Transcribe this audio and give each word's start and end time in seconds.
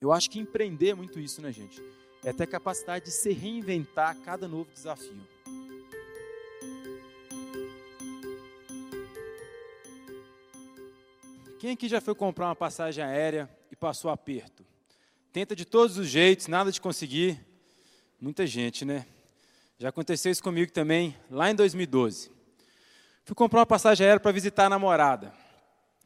Eu 0.00 0.12
acho 0.12 0.30
que 0.30 0.38
empreender 0.38 0.90
é 0.90 0.94
muito 0.94 1.18
isso, 1.18 1.40
né, 1.40 1.50
gente? 1.50 1.82
É 2.22 2.32
ter 2.32 2.44
a 2.44 2.46
capacidade 2.46 3.06
de 3.06 3.10
se 3.10 3.32
reinventar 3.32 4.10
a 4.10 4.14
cada 4.14 4.46
novo 4.46 4.70
desafio. 4.70 5.26
Quem 11.58 11.70
aqui 11.72 11.88
já 11.88 12.00
foi 12.00 12.14
comprar 12.14 12.48
uma 12.48 12.56
passagem 12.56 13.02
aérea 13.02 13.48
e 13.70 13.76
passou 13.76 14.10
aperto? 14.10 14.64
Tenta 15.32 15.56
de 15.56 15.64
todos 15.64 15.96
os 15.96 16.06
jeitos, 16.06 16.46
nada 16.46 16.70
de 16.70 16.80
conseguir. 16.80 17.40
Muita 18.20 18.46
gente, 18.46 18.84
né? 18.84 19.06
Já 19.78 19.88
aconteceu 19.88 20.30
isso 20.30 20.42
comigo 20.42 20.70
também, 20.72 21.16
lá 21.30 21.50
em 21.50 21.54
2012. 21.54 22.30
Fui 23.24 23.34
comprar 23.34 23.60
uma 23.60 23.66
passagem 23.66 24.06
aérea 24.06 24.20
para 24.20 24.32
visitar 24.32 24.66
a 24.66 24.70
namorada. 24.70 25.32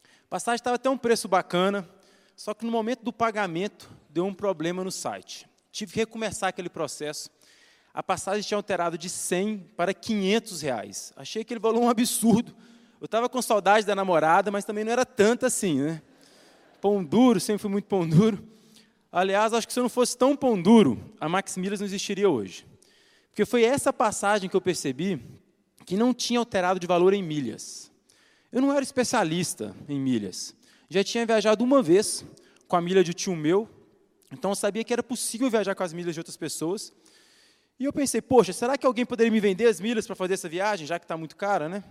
A 0.03 0.29
passagem 0.29 0.55
estava 0.55 0.75
até 0.75 0.89
um 0.89 0.97
preço 0.97 1.27
bacana, 1.27 1.87
só 2.35 2.53
que 2.53 2.65
no 2.65 2.71
momento 2.71 3.03
do 3.03 3.13
pagamento 3.13 3.89
deu 4.09 4.25
um 4.25 4.33
problema 4.33 4.83
no 4.83 4.91
site. 4.91 5.47
Tive 5.71 5.93
que 5.93 5.99
recomeçar 5.99 6.49
aquele 6.49 6.69
processo. 6.69 7.29
A 7.93 8.01
passagem 8.01 8.41
tinha 8.41 8.57
alterado 8.57 8.97
de 8.97 9.09
100 9.09 9.71
para 9.75 9.93
500 9.93 10.61
reais. 10.61 11.13
Achei 11.15 11.41
aquele 11.41 11.59
valor 11.59 11.81
um 11.81 11.89
absurdo. 11.89 12.55
Eu 12.99 13.05
estava 13.05 13.27
com 13.27 13.41
saudade 13.41 13.85
da 13.85 13.95
namorada, 13.95 14.51
mas 14.51 14.65
também 14.65 14.83
não 14.83 14.91
era 14.91 15.05
tanto 15.05 15.45
assim, 15.45 15.81
né? 15.81 16.01
Pão 16.79 17.03
duro, 17.03 17.39
sempre 17.39 17.61
fui 17.61 17.71
muito 17.71 17.85
pão 17.85 18.07
duro. 18.07 18.47
Aliás, 19.11 19.53
acho 19.53 19.67
que 19.67 19.73
se 19.73 19.79
eu 19.79 19.83
não 19.83 19.89
fosse 19.89 20.17
tão 20.17 20.35
pão 20.35 20.61
duro, 20.61 21.13
a 21.19 21.27
Max 21.27 21.57
Milhas 21.57 21.79
não 21.79 21.85
existiria 21.85 22.29
hoje. 22.29 22.65
Porque 23.29 23.45
foi 23.45 23.63
essa 23.63 23.91
passagem 23.91 24.49
que 24.49 24.55
eu 24.55 24.61
percebi 24.61 25.19
que 25.85 25.97
não 25.97 26.13
tinha 26.13 26.39
alterado 26.39 26.79
de 26.79 26.87
valor 26.87 27.13
em 27.13 27.23
milhas. 27.23 27.91
Eu 28.51 28.61
não 28.61 28.71
era 28.71 28.83
especialista 28.83 29.75
em 29.87 29.99
milhas. 29.99 30.55
Já 30.91 31.05
tinha 31.05 31.25
viajado 31.25 31.63
uma 31.63 31.81
vez 31.81 32.25
com 32.67 32.75
a 32.75 32.81
milha 32.81 33.01
de 33.01 33.13
tio 33.13 33.33
meu, 33.33 33.65
então 34.29 34.51
eu 34.51 34.55
sabia 34.55 34.83
que 34.83 34.91
era 34.91 35.01
possível 35.01 35.49
viajar 35.49 35.73
com 35.73 35.83
as 35.83 35.93
milhas 35.93 36.13
de 36.13 36.19
outras 36.19 36.35
pessoas. 36.35 36.91
E 37.79 37.85
eu 37.85 37.93
pensei, 37.93 38.21
poxa, 38.21 38.51
será 38.51 38.77
que 38.77 38.85
alguém 38.85 39.05
poderia 39.05 39.31
me 39.31 39.39
vender 39.39 39.67
as 39.67 39.79
milhas 39.79 40.05
para 40.05 40.17
fazer 40.17 40.33
essa 40.33 40.49
viagem, 40.49 40.85
já 40.85 40.99
que 40.99 41.05
está 41.05 41.15
muito 41.15 41.37
cara, 41.37 41.69
né? 41.69 41.81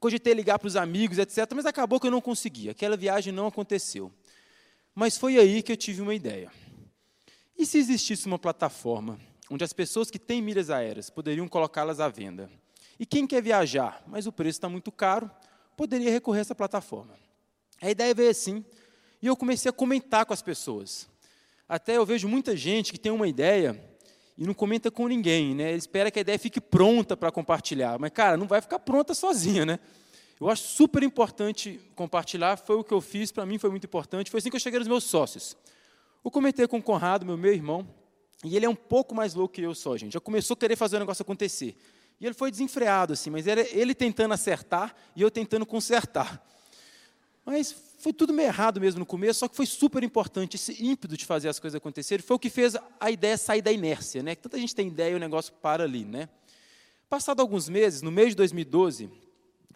Cogitei 0.00 0.32
ligar 0.32 0.58
para 0.58 0.66
os 0.66 0.74
amigos, 0.74 1.18
etc., 1.18 1.52
mas 1.54 1.66
acabou 1.66 2.00
que 2.00 2.06
eu 2.06 2.10
não 2.10 2.22
consegui. 2.22 2.70
Aquela 2.70 2.96
viagem 2.96 3.30
não 3.30 3.46
aconteceu. 3.46 4.10
Mas 4.94 5.18
foi 5.18 5.36
aí 5.36 5.62
que 5.62 5.70
eu 5.70 5.76
tive 5.76 6.00
uma 6.00 6.14
ideia. 6.14 6.50
E 7.58 7.66
se 7.66 7.76
existisse 7.76 8.26
uma 8.26 8.38
plataforma 8.38 9.20
onde 9.50 9.64
as 9.64 9.74
pessoas 9.74 10.10
que 10.10 10.18
têm 10.18 10.40
milhas 10.40 10.70
aéreas 10.70 11.10
poderiam 11.10 11.46
colocá-las 11.46 12.00
à 12.00 12.08
venda? 12.08 12.50
E 12.98 13.04
quem 13.04 13.26
quer 13.26 13.42
viajar, 13.42 14.02
mas 14.06 14.26
o 14.26 14.32
preço 14.32 14.56
está 14.56 14.68
muito 14.70 14.90
caro, 14.90 15.30
poderia 15.76 16.10
recorrer 16.10 16.38
a 16.38 16.40
essa 16.40 16.54
plataforma. 16.54 17.27
A 17.80 17.90
ideia 17.90 18.14
veio 18.14 18.30
assim, 18.30 18.64
e 19.22 19.26
eu 19.26 19.36
comecei 19.36 19.68
a 19.68 19.72
comentar 19.72 20.26
com 20.26 20.32
as 20.32 20.42
pessoas. 20.42 21.08
Até 21.68 21.96
eu 21.96 22.06
vejo 22.06 22.26
muita 22.28 22.56
gente 22.56 22.92
que 22.92 22.98
tem 22.98 23.12
uma 23.12 23.28
ideia 23.28 23.80
e 24.36 24.46
não 24.46 24.54
comenta 24.54 24.90
com 24.90 25.06
ninguém, 25.08 25.54
né? 25.54 25.70
Ele 25.70 25.78
espera 25.78 26.10
que 26.10 26.18
a 26.18 26.22
ideia 26.22 26.38
fique 26.38 26.60
pronta 26.60 27.16
para 27.16 27.30
compartilhar, 27.30 27.98
mas 27.98 28.10
cara, 28.10 28.36
não 28.36 28.46
vai 28.46 28.60
ficar 28.60 28.78
pronta 28.78 29.14
sozinha, 29.14 29.66
né? 29.66 29.78
Eu 30.40 30.48
acho 30.48 30.62
super 30.62 31.02
importante 31.02 31.80
compartilhar, 31.96 32.56
foi 32.56 32.76
o 32.76 32.84
que 32.84 32.94
eu 32.94 33.00
fiz, 33.00 33.32
para 33.32 33.44
mim 33.44 33.58
foi 33.58 33.70
muito 33.70 33.84
importante, 33.84 34.30
foi 34.30 34.38
assim 34.38 34.50
que 34.50 34.56
eu 34.56 34.60
cheguei 34.60 34.78
nos 34.78 34.88
meus 34.88 35.04
sócios. 35.04 35.56
Eu 36.24 36.30
comentei 36.30 36.66
com 36.68 36.78
o 36.78 36.82
Conrado, 36.82 37.26
meu 37.26 37.36
meu 37.36 37.52
irmão, 37.52 37.86
e 38.44 38.56
ele 38.56 38.64
é 38.64 38.68
um 38.68 38.74
pouco 38.74 39.14
mais 39.14 39.34
louco 39.34 39.54
que 39.54 39.62
eu 39.62 39.74
só, 39.74 39.96
gente. 39.96 40.12
Já 40.12 40.20
começou 40.20 40.54
a 40.54 40.56
querer 40.56 40.76
fazer 40.76 40.96
o 40.96 41.00
negócio 41.00 41.22
acontecer. 41.22 41.76
E 42.20 42.26
ele 42.26 42.34
foi 42.34 42.50
desenfreado, 42.50 43.12
assim, 43.12 43.30
mas 43.30 43.46
era 43.46 43.60
ele 43.76 43.94
tentando 43.94 44.32
acertar 44.32 44.94
e 45.16 45.22
eu 45.22 45.30
tentando 45.30 45.66
consertar. 45.66 46.44
Mas 47.48 47.74
foi 47.98 48.12
tudo 48.12 48.30
meio 48.30 48.48
errado 48.48 48.78
mesmo 48.78 48.98
no 48.98 49.06
começo, 49.06 49.40
só 49.40 49.48
que 49.48 49.56
foi 49.56 49.64
super 49.64 50.02
importante 50.02 50.56
esse 50.56 50.84
ímpeto 50.84 51.16
de 51.16 51.24
fazer 51.24 51.48
as 51.48 51.58
coisas 51.58 51.78
acontecerem. 51.78 52.22
Foi 52.22 52.36
o 52.36 52.38
que 52.38 52.50
fez 52.50 52.76
a 53.00 53.10
ideia 53.10 53.38
sair 53.38 53.62
da 53.62 53.72
inércia, 53.72 54.22
né? 54.22 54.34
Tanta 54.34 54.58
gente 54.58 54.74
tem 54.74 54.88
ideia 54.88 55.12
e 55.12 55.14
o 55.14 55.18
negócio 55.18 55.54
para 55.54 55.84
ali, 55.84 56.04
né? 56.04 56.28
Passado 57.08 57.40
alguns 57.40 57.66
meses, 57.66 58.02
no 58.02 58.12
mês 58.12 58.28
de 58.28 58.34
2012, 58.34 59.10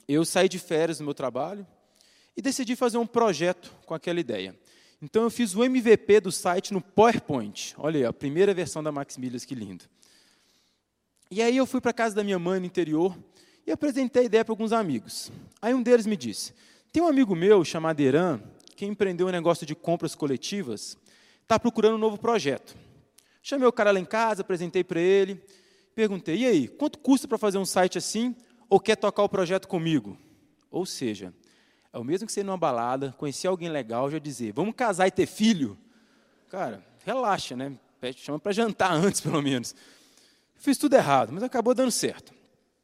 eu 0.06 0.22
saí 0.22 0.50
de 0.50 0.59
férias 0.59 1.00
no 1.00 1.06
meu 1.06 1.15
trabalho 1.15 1.66
e 2.37 2.43
decidi 2.43 2.77
fazer 2.77 2.99
um 2.99 3.06
projeto 3.06 3.75
com 3.87 3.94
aquela 3.94 4.21
ideia. 4.21 4.55
Então 5.00 5.22
eu 5.22 5.31
fiz 5.31 5.55
o 5.55 5.65
MVP 5.65 6.21
do 6.21 6.31
site 6.31 6.75
no 6.75 6.82
PowerPoint. 6.82 7.75
Olha 7.78 8.00
aí, 8.00 8.05
a 8.05 8.12
primeira 8.12 8.53
versão 8.53 8.82
da 8.82 8.93
Max 8.93 9.16
Milhas, 9.16 9.47
que 9.47 9.55
lindo. 9.55 9.87
E 11.31 11.41
aí 11.41 11.56
eu 11.56 11.65
fui 11.65 11.81
para 11.81 11.93
a 11.93 11.94
casa 11.94 12.15
da 12.15 12.22
minha 12.22 12.38
mãe 12.38 12.61
no 12.61 12.66
interior 12.66 13.19
e 13.66 13.72
apresentei 13.72 14.25
a 14.25 14.27
ideia 14.27 14.44
para 14.44 14.53
alguns 14.53 14.75
amigos. 14.75 15.32
Aí 15.62 15.72
um 15.72 15.82
deles 15.82 16.05
me 16.05 16.19
disse: 16.19 16.53
tem 16.92 17.03
um 17.03 17.08
amigo 17.08 17.34
meu 17.34 17.64
chamado 17.64 18.00
Eran, 18.00 18.38
que 18.76 18.84
empreendeu 18.84 19.26
um 19.26 19.30
negócio 19.30 19.64
de 19.64 19.75
compras 19.75 20.14
coletivas, 20.14 20.98
está 21.41 21.58
procurando 21.58 21.94
um 21.94 21.98
novo 21.98 22.19
projeto. 22.19 22.76
Chamei 23.42 23.66
o 23.66 23.72
cara 23.72 23.91
lá 23.91 23.98
em 23.98 24.04
casa, 24.04 24.42
apresentei 24.42 24.84
para 24.84 25.00
ele, 25.00 25.42
perguntei: 25.94 26.36
e 26.36 26.47
aí, 26.47 26.69
quanto 26.69 26.98
custa 26.98 27.26
para 27.26 27.38
fazer 27.38 27.56
um 27.56 27.64
site 27.64 27.97
assim? 27.97 28.36
Ou 28.69 28.78
quer 28.78 28.97
tocar 28.97 29.22
o 29.22 29.28
projeto 29.28 29.66
comigo? 29.66 30.19
Ou 30.70 30.84
seja, 30.84 31.32
é 31.91 31.98
o 31.98 32.04
mesmo 32.04 32.26
que 32.26 32.32
você 32.32 32.41
ir 32.41 32.44
numa 32.44 32.58
balada, 32.58 33.14
conhecer 33.16 33.47
alguém 33.47 33.70
legal, 33.70 34.10
já 34.10 34.19
dizer: 34.19 34.52
vamos 34.52 34.75
casar 34.75 35.06
e 35.06 35.10
ter 35.10 35.26
filho? 35.26 35.78
Cara, 36.50 36.84
relaxa, 37.06 37.56
né? 37.56 37.72
Chama 38.16 38.38
para 38.38 38.52
jantar 38.52 38.92
antes, 38.97 39.22
pelo 39.22 39.41
menos. 39.41 39.75
Fiz 40.56 40.76
tudo 40.76 40.94
errado, 40.94 41.32
mas 41.32 41.42
acabou 41.42 41.75
dando 41.75 41.91
certo. 41.91 42.34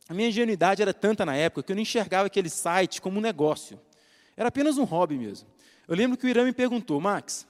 A 0.09 0.15
minha 0.15 0.29
ingenuidade 0.29 0.81
era 0.81 0.95
tanta 0.95 1.27
na 1.27 1.37
época 1.37 1.63
que 1.63 1.73
eu 1.73 1.77
não 1.77 1.83
enxergava 1.83 2.27
aquele 2.27 2.49
site 2.49 3.03
como 3.03 3.19
um 3.19 3.21
negócio. 3.21 3.79
Era 4.39 4.51
apenas 4.51 4.79
um 4.79 4.85
hobby 4.85 5.19
mesmo. 5.19 5.49
Eu 5.89 5.97
lembro 5.97 6.17
que 6.17 6.25
o 6.25 6.29
Irã 6.29 6.45
me 6.45 6.53
perguntou, 6.53 7.01
Max, 7.01 7.45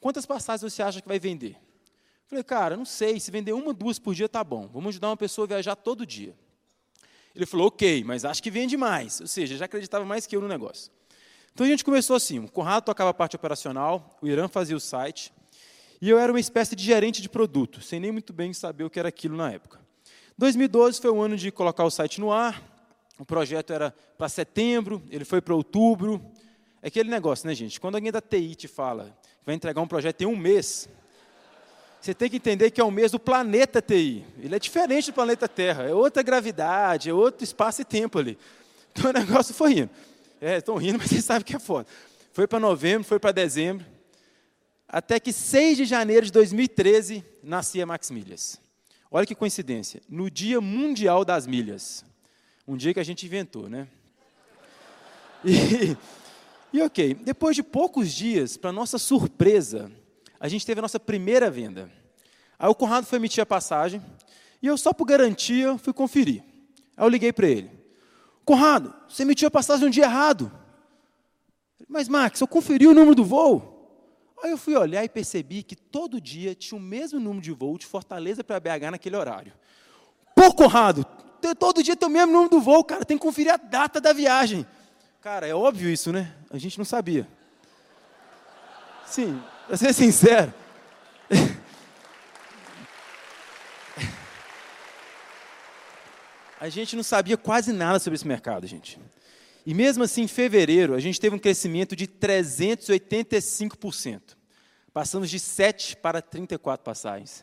quantas 0.00 0.26
passagens 0.26 0.72
você 0.72 0.82
acha 0.82 1.00
que 1.00 1.06
vai 1.06 1.20
vender? 1.20 1.52
Eu 1.52 2.28
falei, 2.28 2.42
cara, 2.42 2.76
não 2.76 2.84
sei, 2.84 3.20
se 3.20 3.30
vender 3.30 3.52
uma, 3.52 3.72
duas 3.72 4.00
por 4.00 4.16
dia 4.16 4.28
tá 4.28 4.42
bom. 4.42 4.66
Vamos 4.66 4.88
ajudar 4.88 5.10
uma 5.10 5.16
pessoa 5.16 5.44
a 5.44 5.48
viajar 5.48 5.76
todo 5.76 6.04
dia. 6.04 6.34
Ele 7.36 7.46
falou, 7.46 7.68
ok, 7.68 8.02
mas 8.02 8.24
acho 8.24 8.42
que 8.42 8.50
vende 8.50 8.76
mais. 8.76 9.20
Ou 9.20 9.28
seja, 9.28 9.56
já 9.56 9.66
acreditava 9.66 10.04
mais 10.04 10.26
que 10.26 10.34
eu 10.34 10.40
no 10.40 10.48
negócio. 10.48 10.90
Então 11.52 11.64
a 11.64 11.70
gente 11.70 11.84
começou 11.84 12.16
assim: 12.16 12.40
o 12.40 12.50
Conrado 12.50 12.82
tocava 12.82 13.10
a 13.10 13.14
parte 13.14 13.36
operacional, 13.36 14.18
o 14.20 14.26
Irã 14.26 14.48
fazia 14.48 14.76
o 14.76 14.80
site, 14.80 15.32
e 16.02 16.10
eu 16.10 16.18
era 16.18 16.32
uma 16.32 16.40
espécie 16.40 16.74
de 16.74 16.82
gerente 16.82 17.22
de 17.22 17.28
produto, 17.28 17.80
sem 17.80 18.00
nem 18.00 18.10
muito 18.10 18.32
bem 18.32 18.52
saber 18.52 18.82
o 18.82 18.90
que 18.90 18.98
era 18.98 19.08
aquilo 19.08 19.36
na 19.36 19.52
época. 19.52 19.80
2012 20.36 21.00
foi 21.00 21.12
o 21.12 21.22
ano 21.22 21.36
de 21.36 21.52
colocar 21.52 21.84
o 21.84 21.90
site 21.90 22.20
no 22.20 22.32
ar, 22.32 22.73
o 23.18 23.24
projeto 23.24 23.72
era 23.72 23.94
para 24.18 24.28
setembro, 24.28 25.02
ele 25.10 25.24
foi 25.24 25.40
para 25.40 25.54
outubro. 25.54 26.24
É 26.82 26.88
aquele 26.88 27.08
negócio, 27.08 27.46
né, 27.46 27.54
gente? 27.54 27.80
Quando 27.80 27.94
alguém 27.94 28.10
da 28.10 28.20
TI 28.20 28.54
te 28.54 28.68
fala 28.68 29.16
que 29.40 29.46
vai 29.46 29.54
entregar 29.54 29.80
um 29.80 29.86
projeto 29.86 30.22
em 30.22 30.26
um 30.26 30.36
mês, 30.36 30.88
você 32.00 32.12
tem 32.12 32.28
que 32.28 32.36
entender 32.36 32.70
que 32.70 32.80
é 32.80 32.84
um 32.84 32.90
mês 32.90 33.12
do 33.12 33.18
planeta 33.18 33.80
TI. 33.80 34.24
Ele 34.38 34.54
é 34.54 34.58
diferente 34.58 35.06
do 35.06 35.14
planeta 35.14 35.48
Terra, 35.48 35.84
é 35.84 35.94
outra 35.94 36.22
gravidade, 36.22 37.08
é 37.08 37.14
outro 37.14 37.44
espaço 37.44 37.80
e 37.80 37.84
tempo 37.84 38.18
ali. 38.18 38.36
Então 38.92 39.08
o 39.10 39.12
negócio 39.12 39.54
foi 39.54 39.78
indo. 39.78 39.90
É, 40.40 40.58
estão 40.58 40.76
rindo, 40.76 40.98
mas 41.00 41.08
vocês 41.08 41.24
sabem 41.24 41.44
que 41.44 41.56
é 41.56 41.58
foda. 41.58 41.86
Foi 42.32 42.46
para 42.46 42.58
novembro, 42.58 43.06
foi 43.06 43.18
para 43.18 43.32
dezembro. 43.32 43.86
Até 44.88 45.18
que 45.18 45.32
6 45.32 45.78
de 45.78 45.84
janeiro 45.84 46.26
de 46.26 46.32
2013 46.32 47.24
nascia 47.42 47.86
Max 47.86 48.10
Milhas. 48.10 48.60
Olha 49.10 49.24
que 49.24 49.34
coincidência. 49.34 50.02
No 50.08 50.28
Dia 50.28 50.60
Mundial 50.60 51.24
das 51.24 51.46
Milhas. 51.46 52.04
Um 52.66 52.76
dia 52.76 52.94
que 52.94 53.00
a 53.00 53.04
gente 53.04 53.26
inventou, 53.26 53.68
né? 53.68 53.86
E, 55.44 55.96
e 56.72 56.80
ok, 56.80 57.14
depois 57.14 57.54
de 57.54 57.62
poucos 57.62 58.12
dias, 58.12 58.56
para 58.56 58.72
nossa 58.72 58.98
surpresa, 58.98 59.92
a 60.40 60.48
gente 60.48 60.64
teve 60.64 60.78
a 60.78 60.82
nossa 60.82 60.98
primeira 60.98 61.50
venda. 61.50 61.90
Aí 62.58 62.68
o 62.68 62.74
Conrado 62.74 63.06
foi 63.06 63.18
emitir 63.18 63.42
a 63.42 63.46
passagem, 63.46 64.02
e 64.62 64.66
eu, 64.66 64.78
só 64.78 64.94
por 64.94 65.04
garantia, 65.04 65.76
fui 65.76 65.92
conferir. 65.92 66.42
Aí 66.96 67.04
eu 67.04 67.08
liguei 67.08 67.32
para 67.34 67.46
ele. 67.46 67.70
Conrado, 68.46 68.94
você 69.06 69.22
emitiu 69.22 69.48
a 69.48 69.50
passagem 69.50 69.84
no 69.84 69.90
dia 69.90 70.04
errado. 70.04 70.50
Mas, 71.86 72.08
Max, 72.08 72.40
eu 72.40 72.48
conferi 72.48 72.86
o 72.86 72.94
número 72.94 73.14
do 73.14 73.24
voo. 73.24 73.74
Aí 74.42 74.50
eu 74.50 74.58
fui 74.58 74.74
olhar 74.74 75.04
e 75.04 75.08
percebi 75.08 75.62
que 75.62 75.76
todo 75.76 76.20
dia 76.20 76.54
tinha 76.54 76.78
o 76.78 76.82
mesmo 76.82 77.20
número 77.20 77.42
de 77.42 77.52
voo 77.52 77.76
de 77.76 77.86
Fortaleza 77.86 78.42
para 78.42 78.58
BH 78.58 78.90
naquele 78.90 79.16
horário. 79.16 79.52
Pô, 80.34 80.52
Conrado, 80.52 81.06
todo 81.52 81.82
dia 81.82 81.96
tem 81.96 82.08
o 82.08 82.12
mesmo 82.12 82.32
número 82.32 82.50
do 82.50 82.60
voo, 82.60 82.84
cara, 82.84 83.04
tem 83.04 83.18
que 83.18 83.22
conferir 83.22 83.52
a 83.52 83.56
data 83.56 84.00
da 84.00 84.12
viagem. 84.12 84.64
Cara, 85.20 85.48
é 85.48 85.54
óbvio 85.54 85.90
isso, 85.90 86.12
né? 86.12 86.32
A 86.50 86.58
gente 86.58 86.78
não 86.78 86.84
sabia. 86.84 87.26
Sim, 89.06 89.42
para 89.66 89.76
ser 89.76 89.92
sincero. 89.92 90.54
a 96.60 96.68
gente 96.68 96.94
não 96.94 97.02
sabia 97.02 97.36
quase 97.36 97.72
nada 97.72 97.98
sobre 97.98 98.14
esse 98.14 98.28
mercado, 98.28 98.64
gente. 98.66 99.00
E 99.66 99.72
mesmo 99.72 100.04
assim, 100.04 100.20
em 100.22 100.28
fevereiro, 100.28 100.94
a 100.94 101.00
gente 101.00 101.18
teve 101.20 101.34
um 101.34 101.38
crescimento 101.38 101.96
de 101.96 102.06
385%. 102.06 104.20
Passamos 104.92 105.30
de 105.30 105.40
7 105.40 105.96
para 105.96 106.20
34 106.20 106.84
passagens. 106.84 107.42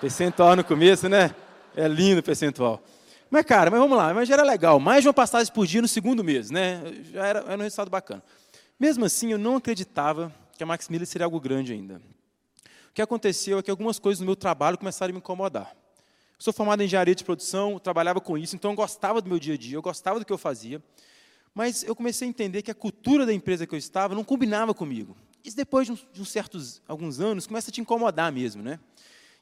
Percentual 0.00 0.56
no 0.56 0.64
começo, 0.64 1.06
né? 1.08 1.34
É 1.76 1.86
lindo 1.86 2.20
o 2.20 2.22
percentual. 2.22 2.82
Mas, 3.30 3.44
cara, 3.44 3.70
mas 3.70 3.78
vamos 3.78 3.96
lá, 3.96 4.12
mas 4.12 4.28
já 4.28 4.34
era 4.34 4.42
legal. 4.42 4.80
Mais 4.80 5.02
de 5.02 5.08
uma 5.08 5.14
passagem 5.14 5.52
por 5.52 5.64
dia 5.64 5.80
no 5.80 5.86
segundo 5.86 6.24
mês, 6.24 6.50
né? 6.50 6.82
Já 7.12 7.26
era, 7.26 7.38
era 7.40 7.56
um 7.56 7.62
resultado 7.62 7.88
bacana. 7.88 8.22
Mesmo 8.78 9.04
assim, 9.04 9.30
eu 9.30 9.38
não 9.38 9.56
acreditava 9.56 10.34
que 10.56 10.62
a 10.64 10.66
Max 10.66 10.88
Miller 10.88 11.06
seria 11.06 11.26
algo 11.26 11.38
grande 11.38 11.72
ainda. 11.72 12.02
O 12.90 12.92
que 12.92 13.00
aconteceu 13.00 13.58
é 13.58 13.62
que 13.62 13.70
algumas 13.70 14.00
coisas 14.00 14.18
no 14.18 14.26
meu 14.26 14.34
trabalho 14.34 14.76
começaram 14.76 15.10
a 15.10 15.12
me 15.12 15.18
incomodar. 15.18 15.70
Eu 16.38 16.42
sou 16.42 16.52
formado 16.52 16.82
em 16.82 16.86
engenharia 16.86 17.14
de 17.14 17.22
produção, 17.22 17.78
trabalhava 17.78 18.20
com 18.20 18.36
isso, 18.36 18.56
então 18.56 18.72
eu 18.72 18.76
gostava 18.76 19.20
do 19.20 19.28
meu 19.28 19.38
dia 19.38 19.54
a 19.54 19.56
dia, 19.56 19.76
eu 19.76 19.82
gostava 19.82 20.18
do 20.18 20.24
que 20.24 20.32
eu 20.32 20.38
fazia. 20.38 20.82
Mas 21.54 21.84
eu 21.84 21.94
comecei 21.94 22.26
a 22.26 22.28
entender 22.28 22.62
que 22.62 22.70
a 22.70 22.74
cultura 22.74 23.24
da 23.24 23.32
empresa 23.32 23.64
que 23.64 23.74
eu 23.74 23.78
estava 23.78 24.14
não 24.14 24.24
combinava 24.24 24.74
comigo. 24.74 25.16
Isso 25.44 25.56
depois 25.56 25.86
de 25.86 25.94
de 26.12 26.20
uns 26.20 26.30
certos 26.30 26.82
alguns 26.88 27.20
anos 27.20 27.46
começa 27.46 27.70
a 27.70 27.72
te 27.72 27.80
incomodar 27.80 28.32
mesmo, 28.32 28.62
né? 28.62 28.80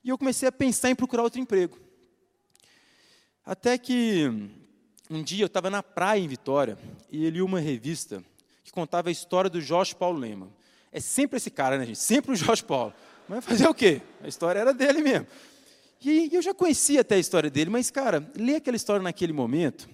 E 0.04 0.10
eu 0.10 0.18
comecei 0.18 0.48
a 0.48 0.52
pensar 0.52 0.90
em 0.90 0.94
procurar 0.94 1.22
outro 1.22 1.40
emprego. 1.40 1.78
Até 3.48 3.78
que 3.78 4.30
um 5.08 5.22
dia 5.22 5.42
eu 5.42 5.46
estava 5.46 5.70
na 5.70 5.82
praia 5.82 6.20
em 6.20 6.28
Vitória 6.28 6.76
e 7.10 7.24
eu 7.24 7.30
li 7.30 7.40
uma 7.40 7.58
revista 7.58 8.22
que 8.62 8.70
contava 8.70 9.08
a 9.08 9.10
história 9.10 9.48
do 9.48 9.58
Jorge 9.58 9.94
Paulo 9.94 10.18
Lema. 10.18 10.50
É 10.92 11.00
sempre 11.00 11.38
esse 11.38 11.50
cara, 11.50 11.78
né, 11.78 11.86
gente? 11.86 11.98
Sempre 11.98 12.32
o 12.32 12.36
Jorge 12.36 12.62
Paulo. 12.62 12.92
Mas 13.26 13.42
fazer 13.42 13.66
o 13.66 13.72
quê? 13.72 14.02
A 14.22 14.28
história 14.28 14.60
era 14.60 14.74
dele 14.74 15.00
mesmo. 15.00 15.26
E 16.04 16.28
eu 16.30 16.42
já 16.42 16.52
conhecia 16.52 17.00
até 17.00 17.14
a 17.14 17.18
história 17.18 17.48
dele, 17.48 17.70
mas, 17.70 17.90
cara, 17.90 18.30
ler 18.36 18.56
aquela 18.56 18.76
história 18.76 19.02
naquele 19.02 19.32
momento 19.32 19.88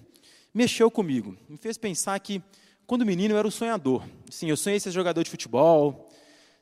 mexeu 0.53 0.91
comigo. 0.91 1.37
Me 1.47 1.55
fez 1.55 1.77
pensar 1.77 2.19
que, 2.19 2.43
quando 2.85 3.05
menino, 3.05 3.35
eu 3.35 3.37
era 3.37 3.47
um 3.47 3.51
sonhador. 3.51 4.03
Sim, 4.29 4.49
eu 4.49 4.57
sonhei 4.57 4.81
ser 4.81 4.91
jogador 4.91 5.23
de 5.23 5.29
futebol. 5.29 6.11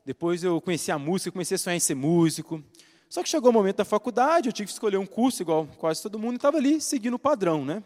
Depois 0.06 0.44
eu 0.44 0.62
conheci 0.62 0.92
a 0.92 1.00
música, 1.00 1.32
comecei 1.32 1.56
a 1.56 1.58
sonhar 1.58 1.76
em 1.76 1.80
ser 1.80 1.96
músico. 1.96 2.64
Só 3.14 3.22
que 3.22 3.30
chegou 3.30 3.52
o 3.52 3.54
momento 3.54 3.76
da 3.76 3.86
faculdade, 3.86 4.50
eu 4.50 4.54
tive 4.54 4.66
que 4.66 4.74
escolher 4.74 4.98
um 4.98 5.06
curso 5.06 5.44
igual 5.44 5.68
quase 5.78 6.02
todo 6.02 6.18
mundo, 6.18 6.34
e 6.34 6.36
estava 6.38 6.58
ali 6.58 6.82
seguindo 6.82 7.14
o 7.14 7.20
padrão, 7.20 7.64
né? 7.64 7.84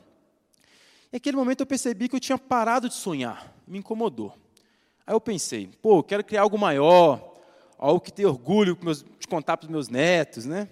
E 1.12 1.18
naquele 1.18 1.36
momento 1.36 1.60
eu 1.60 1.66
percebi 1.66 2.08
que 2.08 2.16
eu 2.16 2.20
tinha 2.22 2.38
parado 2.38 2.88
de 2.88 2.96
sonhar, 2.96 3.54
me 3.68 3.78
incomodou. 3.78 4.34
Aí 5.06 5.14
eu 5.14 5.20
pensei, 5.20 5.70
pô, 5.82 6.00
eu 6.00 6.04
quero 6.04 6.24
criar 6.24 6.44
algo 6.44 6.58
maior, 6.58 7.36
algo 7.78 8.00
que 8.00 8.10
tenha 8.10 8.30
orgulho 8.30 8.80
de 9.20 9.28
contar 9.28 9.58
para 9.58 9.66
os 9.66 9.70
meus 9.70 9.90
netos, 9.90 10.46
né? 10.46 10.70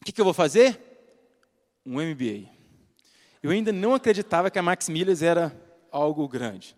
O 0.00 0.04
que, 0.04 0.12
que 0.12 0.20
eu 0.20 0.24
vou 0.24 0.32
fazer? 0.32 0.80
Um 1.84 1.94
MBA. 1.94 2.48
Eu 3.42 3.50
ainda 3.50 3.72
não 3.72 3.96
acreditava 3.96 4.48
que 4.48 4.60
a 4.60 4.62
Max 4.62 4.88
Milhas 4.88 5.22
era 5.22 5.52
algo 5.90 6.28
grande. 6.28 6.76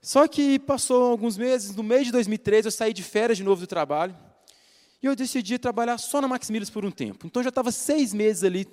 Só 0.00 0.26
que 0.26 0.58
passou 0.58 1.10
alguns 1.10 1.36
meses, 1.36 1.76
no 1.76 1.82
mês 1.82 2.06
de 2.06 2.12
2013, 2.12 2.68
eu 2.68 2.72
saí 2.72 2.94
de 2.94 3.02
férias 3.02 3.36
de 3.36 3.44
novo 3.44 3.60
do 3.60 3.66
trabalho, 3.66 4.16
e 5.02 5.06
eu 5.06 5.16
decidi 5.16 5.58
trabalhar 5.58 5.98
só 5.98 6.20
na 6.20 6.28
Max 6.28 6.50
Milhas 6.50 6.70
por 6.70 6.84
um 6.84 6.90
tempo. 6.90 7.26
Então, 7.26 7.42
já 7.42 7.48
estava 7.48 7.72
seis 7.72 8.12
meses 8.12 8.44
ali, 8.44 8.66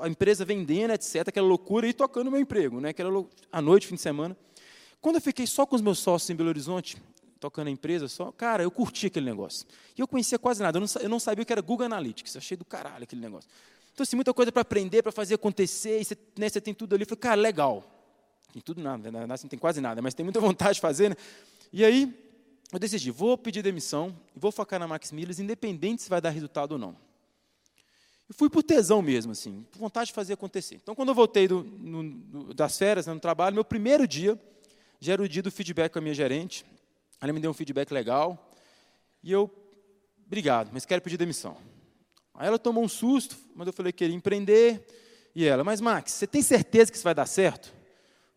a 0.00 0.08
empresa 0.08 0.44
vendendo, 0.44 0.92
etc., 0.92 1.28
aquela 1.28 1.46
loucura, 1.46 1.86
e 1.86 1.92
tocando 1.92 2.30
meu 2.30 2.40
emprego, 2.40 2.80
né? 2.80 2.90
aquela 2.90 3.24
à 3.50 3.60
noite, 3.60 3.86
fim 3.86 3.96
de 3.96 4.00
semana. 4.00 4.36
Quando 5.00 5.16
eu 5.16 5.20
fiquei 5.20 5.46
só 5.46 5.66
com 5.66 5.76
os 5.76 5.82
meus 5.82 5.98
sócios 5.98 6.30
em 6.30 6.34
Belo 6.34 6.48
Horizonte, 6.48 6.96
tocando 7.38 7.66
a 7.66 7.70
empresa 7.70 8.08
só, 8.08 8.32
cara, 8.32 8.62
eu 8.62 8.70
curti 8.70 9.08
aquele 9.08 9.26
negócio. 9.26 9.66
E 9.96 10.00
eu 10.00 10.08
conhecia 10.08 10.38
quase 10.38 10.62
nada, 10.62 10.78
eu 10.78 10.80
não, 10.80 11.14
eu 11.14 11.20
sabia 11.20 11.42
o 11.42 11.46
que 11.46 11.52
era 11.52 11.60
Google 11.60 11.84
Analytics, 11.84 12.36
achei 12.36 12.56
do 12.56 12.64
caralho 12.64 13.02
aquele 13.02 13.20
negócio. 13.20 13.50
Então, 13.92 14.02
assim, 14.02 14.16
muita 14.16 14.32
coisa 14.32 14.50
para 14.50 14.62
aprender, 14.62 15.02
para 15.02 15.12
fazer 15.12 15.34
acontecer, 15.34 16.00
e 16.00 16.04
você, 16.04 16.16
né, 16.36 16.48
você 16.48 16.60
tem 16.60 16.72
tudo 16.74 16.94
ali. 16.94 17.02
Eu 17.02 17.06
falei, 17.06 17.20
cara, 17.20 17.40
legal. 17.40 17.84
Tem 18.52 18.62
tudo 18.62 18.80
nada, 18.80 19.10
né? 19.10 19.26
assim, 19.30 19.44
não 19.44 19.50
tem 19.50 19.58
quase 19.58 19.80
nada, 19.80 20.00
mas 20.00 20.14
tem 20.14 20.24
muita 20.24 20.38
vontade 20.40 20.74
de 20.74 20.80
fazer. 20.80 21.10
Né? 21.10 21.16
E 21.72 21.84
aí, 21.84 22.12
eu 22.72 22.78
decidi, 22.78 23.10
vou 23.10 23.38
pedir 23.38 23.62
demissão, 23.62 24.16
vou 24.34 24.50
focar 24.50 24.80
na 24.80 24.88
Max 24.88 25.12
Milhas, 25.12 25.38
independente 25.38 26.02
se 26.02 26.10
vai 26.10 26.20
dar 26.20 26.30
resultado 26.30 26.72
ou 26.72 26.78
não. 26.78 26.96
Eu 28.28 28.34
fui 28.34 28.48
por 28.48 28.62
tesão 28.62 29.02
mesmo, 29.02 29.32
assim, 29.32 29.66
por 29.70 29.78
vontade 29.78 30.06
de 30.06 30.12
fazer 30.12 30.32
acontecer. 30.32 30.76
Então, 30.76 30.94
quando 30.94 31.10
eu 31.10 31.14
voltei 31.14 31.46
do, 31.46 31.62
no, 31.62 32.54
das 32.54 32.78
férias, 32.78 33.06
né, 33.06 33.12
no 33.12 33.20
trabalho, 33.20 33.54
meu 33.54 33.64
primeiro 33.64 34.08
dia 34.08 34.40
já 34.98 35.12
era 35.12 35.22
o 35.22 35.28
dia 35.28 35.42
do 35.42 35.50
feedback 35.50 35.92
com 35.92 35.98
a 35.98 36.02
minha 36.02 36.14
gerente. 36.14 36.64
Ela 37.20 37.32
me 37.32 37.40
deu 37.40 37.50
um 37.50 37.54
feedback 37.54 37.92
legal. 37.92 38.50
E 39.22 39.30
eu, 39.30 39.50
obrigado, 40.26 40.70
mas 40.72 40.86
quero 40.86 41.02
pedir 41.02 41.18
demissão. 41.18 41.56
Aí 42.32 42.46
ela 42.46 42.58
tomou 42.58 42.82
um 42.82 42.88
susto, 42.88 43.36
mas 43.54 43.66
eu 43.66 43.72
falei 43.72 43.92
que 43.92 43.98
queria 43.98 44.16
empreender. 44.16 44.86
E 45.34 45.44
ela, 45.44 45.62
mas 45.62 45.80
Max, 45.80 46.12
você 46.12 46.26
tem 46.26 46.42
certeza 46.42 46.90
que 46.90 46.96
isso 46.96 47.04
vai 47.04 47.14
dar 47.14 47.26
certo? 47.26 47.74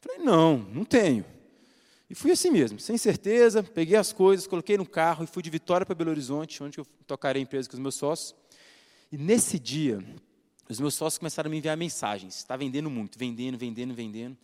Eu 0.04 0.12
falei, 0.12 0.26
não, 0.26 0.58
não 0.58 0.84
tenho. 0.84 1.26
E 2.10 2.16
fui 2.16 2.32
assim 2.32 2.50
mesmo, 2.50 2.80
sem 2.80 2.98
certeza, 2.98 3.62
peguei 3.62 3.98
as 3.98 4.14
coisas, 4.14 4.48
coloquei 4.48 4.78
no 4.78 4.86
carro 4.86 5.26
e 5.26 5.28
fui 5.28 5.44
de 5.44 5.50
Vitória 5.50 5.86
para 5.86 5.94
Belo 5.94 6.10
Horizonte, 6.10 6.64
onde 6.64 6.78
eu 6.78 6.86
tocarei 7.06 7.42
a 7.42 7.44
empresa 7.44 7.68
com 7.68 7.76
os 7.76 7.82
meus 7.82 7.96
sócios. 7.96 8.34
E 9.12 9.18
nesse 9.18 9.60
dia, 9.60 10.00
os 10.70 10.80
meus 10.80 10.96
sócios 10.96 11.18
começaram 11.18 11.50
a 11.50 11.52
me 11.52 11.58
enviar 11.58 11.76
mensagens. 11.76 12.38
Está 12.38 12.56
vendendo 12.56 12.90
muito, 12.90 13.20
vendendo, 13.20 13.58
vendendo, 13.58 13.94
vendendo. 13.94 14.38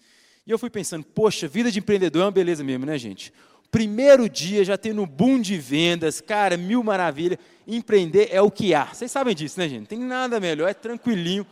E 0.46 0.52
eu 0.52 0.60
fui 0.60 0.70
pensando, 0.70 1.06
poxa, 1.06 1.48
vida 1.48 1.72
de 1.72 1.80
empreendedor 1.80 2.24
é 2.24 2.26
uma 2.26 2.32
beleza 2.32 2.64
mesmo, 2.64 2.86
né, 2.86 2.98
gente? 2.98 3.34
Primeiro 3.72 4.30
dia 4.30 4.64
já 4.64 4.78
tendo 4.78 5.06
boom 5.06 5.40
de 5.40 5.58
vendas, 5.58 6.20
cara, 6.20 6.58
mil 6.58 6.84
maravilha. 6.84 7.40
Empreender 7.66 8.28
é 8.30 8.42
o 8.42 8.52
que 8.52 8.74
há. 8.74 8.94
Vocês 8.94 9.10
sabem 9.10 9.34
disso, 9.34 9.60
né, 9.60 9.70
gente? 9.70 9.80
Não 9.80 9.86
tem 9.88 10.00
nada 10.00 10.40
melhor, 10.40 10.70
é 10.70 10.74
tranquilinho. 10.74 11.48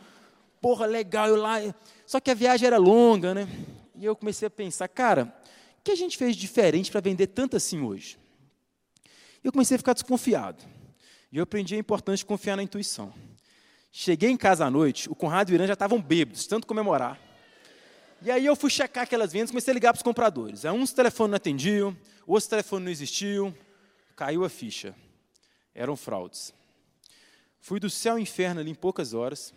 Porra, 0.60 0.86
legal, 0.86 1.26
eu 1.26 1.36
lá. 1.36 1.58
Só 2.06 2.20
que 2.20 2.30
a 2.30 2.34
viagem 2.34 2.66
era 2.66 2.76
longa, 2.76 3.34
né? 3.34 3.48
E 3.96 4.04
eu 4.04 4.14
comecei 4.14 4.46
a 4.46 4.50
pensar, 4.50 4.88
cara, 4.88 5.34
que 5.82 5.90
a 5.90 5.96
gente 5.96 6.16
fez 6.16 6.36
diferente 6.36 6.90
para 6.90 7.00
vender 7.00 7.28
tanto 7.28 7.56
assim 7.56 7.80
hoje? 7.80 8.18
E 9.42 9.46
eu 9.46 9.52
comecei 9.52 9.74
a 9.74 9.78
ficar 9.78 9.92
desconfiado. 9.92 10.62
E 11.30 11.38
eu 11.38 11.42
aprendi 11.42 11.74
a 11.74 11.78
importância 11.78 12.18
de 12.18 12.26
confiar 12.26 12.56
na 12.56 12.62
intuição. 12.62 13.12
Cheguei 13.90 14.30
em 14.30 14.36
casa 14.36 14.64
à 14.64 14.70
noite, 14.70 15.10
o 15.10 15.14
Conrado 15.14 15.50
e 15.50 15.52
o 15.52 15.54
Irã 15.56 15.66
já 15.66 15.72
estavam 15.74 16.00
bêbados, 16.00 16.46
tanto 16.46 16.66
comemorar. 16.66 17.20
E 18.22 18.30
aí 18.30 18.46
eu 18.46 18.54
fui 18.54 18.70
checar 18.70 19.04
aquelas 19.04 19.32
vendas, 19.32 19.50
comecei 19.50 19.72
a 19.72 19.74
ligar 19.74 19.92
para 19.92 19.98
os 19.98 20.02
compradores. 20.02 20.64
Aí 20.64 20.70
uns 20.70 20.92
telefones 20.92 21.30
não 21.32 21.36
atendiam, 21.36 21.96
outros 22.26 22.46
telefones 22.46 22.84
não 22.84 22.92
existiam, 22.92 23.54
caiu 24.14 24.44
a 24.44 24.48
ficha. 24.48 24.94
Eram 25.74 25.96
fraudes. 25.96 26.54
Fui 27.60 27.80
do 27.80 27.90
céu 27.90 28.14
ao 28.14 28.18
inferno 28.18 28.60
ali 28.60 28.70
em 28.70 28.74
poucas 28.74 29.12
horas. 29.12 29.52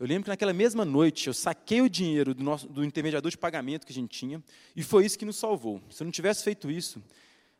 Eu 0.00 0.06
lembro 0.06 0.24
que 0.24 0.30
naquela 0.30 0.54
mesma 0.54 0.82
noite 0.82 1.26
eu 1.26 1.34
saquei 1.34 1.82
o 1.82 1.88
dinheiro 1.88 2.34
do, 2.34 2.42
nosso, 2.42 2.66
do 2.66 2.82
intermediador 2.82 3.30
de 3.30 3.36
pagamento 3.36 3.86
que 3.86 3.92
a 3.92 3.94
gente 3.94 4.18
tinha, 4.18 4.42
e 4.74 4.82
foi 4.82 5.04
isso 5.04 5.18
que 5.18 5.26
nos 5.26 5.36
salvou. 5.36 5.78
Se 5.90 6.02
eu 6.02 6.06
não 6.06 6.10
tivesse 6.10 6.42
feito 6.42 6.70
isso, 6.70 7.02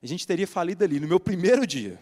a 0.03 0.07
gente 0.07 0.27
teria 0.27 0.47
falido 0.47 0.83
ali 0.83 0.99
no 0.99 1.07
meu 1.07 1.21
primeiro 1.21 1.67
dia. 1.67 2.01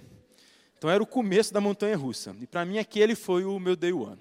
Então 0.76 0.88
era 0.88 1.02
o 1.02 1.06
começo 1.06 1.52
da 1.52 1.61
montanha 1.61 1.96
russa. 1.96 2.37
E 2.40 2.46
para 2.46 2.64
mim 2.64 2.79
aquele 2.79 3.17
foi 3.17 3.44
o 3.44 3.58
meu 3.58 3.75
day 3.75 3.93
one. 3.93 4.20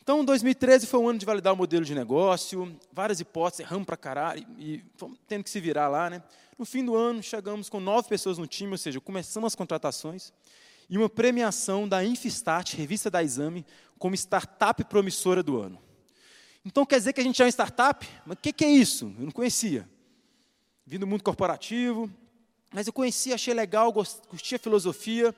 Então, 0.00 0.24
2013 0.24 0.86
foi 0.86 1.00
um 1.00 1.08
ano 1.08 1.18
de 1.18 1.26
validar 1.26 1.52
o 1.52 1.56
modelo 1.56 1.84
de 1.84 1.92
negócio, 1.92 2.78
várias 2.92 3.18
hipóteses, 3.18 3.66
erramos 3.66 3.84
para 3.84 3.96
caralho, 3.96 4.46
e 4.56 4.80
tendo 5.26 5.42
que 5.42 5.50
se 5.50 5.58
virar 5.58 5.88
lá. 5.88 6.08
Né? 6.08 6.22
No 6.56 6.64
fim 6.64 6.84
do 6.84 6.94
ano, 6.94 7.20
chegamos 7.20 7.68
com 7.68 7.80
nove 7.80 8.08
pessoas 8.08 8.38
no 8.38 8.46
time, 8.46 8.70
ou 8.70 8.78
seja, 8.78 9.00
começamos 9.00 9.48
as 9.48 9.56
contratações, 9.56 10.32
e 10.88 10.96
uma 10.96 11.08
premiação 11.08 11.88
da 11.88 12.04
Infistat, 12.04 12.76
revista 12.76 13.10
da 13.10 13.22
Exame, 13.22 13.64
como 13.98 14.14
startup 14.14 14.82
promissora 14.84 15.42
do 15.42 15.60
ano. 15.60 15.78
Então, 16.64 16.84
quer 16.84 16.98
dizer 16.98 17.12
que 17.12 17.20
a 17.20 17.24
gente 17.24 17.40
é 17.40 17.44
uma 17.44 17.50
startup? 17.50 18.06
Mas 18.24 18.36
o 18.38 18.40
que, 18.40 18.52
que 18.52 18.64
é 18.64 18.70
isso? 18.70 19.14
Eu 19.18 19.24
não 19.26 19.30
conhecia. 19.30 19.88
Vim 20.84 20.98
do 20.98 21.06
mundo 21.06 21.22
corporativo, 21.22 22.10
mas 22.72 22.86
eu 22.86 22.92
conhecia, 22.92 23.34
achei 23.34 23.54
legal, 23.54 23.92
curtia 23.92 24.56
a 24.56 24.58
filosofia, 24.58 25.34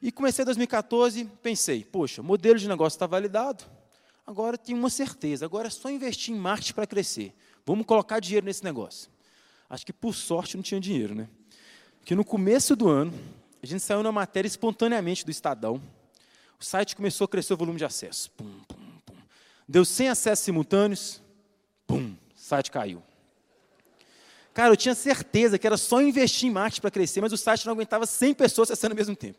e 0.00 0.12
comecei 0.12 0.42
em 0.42 0.46
2014, 0.46 1.24
pensei, 1.42 1.84
poxa, 1.84 2.22
modelo 2.22 2.58
de 2.58 2.68
negócio 2.68 2.96
está 2.96 3.06
validado, 3.06 3.64
agora 4.26 4.56
tem 4.56 4.74
uma 4.74 4.90
certeza, 4.90 5.44
agora 5.44 5.66
é 5.66 5.70
só 5.70 5.90
investir 5.90 6.34
em 6.34 6.38
marketing 6.38 6.74
para 6.74 6.86
crescer. 6.86 7.34
Vamos 7.66 7.84
colocar 7.84 8.20
dinheiro 8.20 8.46
nesse 8.46 8.62
negócio. 8.62 9.10
Acho 9.68 9.84
que 9.84 9.92
por 9.92 10.14
sorte 10.14 10.56
não 10.56 10.62
tinha 10.62 10.80
dinheiro, 10.80 11.14
né? 11.14 11.28
Porque 11.98 12.14
no 12.14 12.24
começo 12.24 12.76
do 12.76 12.88
ano, 12.88 13.12
gente 13.68 13.82
saiu 13.82 14.02
na 14.02 14.10
matéria 14.12 14.48
espontaneamente 14.48 15.24
do 15.24 15.30
Estadão. 15.30 15.80
O 16.58 16.64
site 16.64 16.96
começou 16.96 17.24
a 17.26 17.28
crescer 17.28 17.54
o 17.54 17.56
volume 17.56 17.78
de 17.78 17.84
acesso. 17.84 18.30
Pum, 18.32 18.60
pum, 18.66 18.98
pum. 19.04 19.14
Deu 19.68 19.84
100 19.84 20.08
acessos 20.08 20.44
simultâneos. 20.44 21.22
Pum, 21.86 22.16
o 22.36 22.40
site 22.40 22.70
caiu. 22.70 23.02
Cara, 24.54 24.72
eu 24.72 24.76
tinha 24.76 24.94
certeza 24.94 25.58
que 25.58 25.66
era 25.66 25.76
só 25.76 26.00
investir 26.00 26.48
em 26.48 26.52
marketing 26.52 26.80
para 26.80 26.90
crescer, 26.90 27.20
mas 27.20 27.32
o 27.32 27.36
site 27.36 27.64
não 27.64 27.74
aguentava 27.74 28.06
100 28.06 28.34
pessoas 28.34 28.70
acessando 28.70 28.92
ao 28.92 28.96
mesmo 28.96 29.14
tempo. 29.14 29.38